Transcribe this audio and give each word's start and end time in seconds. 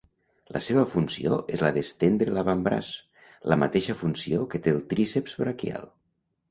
La 0.55 0.61
seva 0.67 0.85
funció 0.93 1.37
és 1.57 1.63
la 1.65 1.69
d'estendre 1.75 2.35
l'avantbraç, 2.39 2.91
la 3.53 3.59
mateixa 3.67 3.99
funció 4.03 4.51
que 4.55 4.65
té 4.69 4.77
el 4.79 4.85
tríceps 4.95 5.43
braquial. 5.45 5.91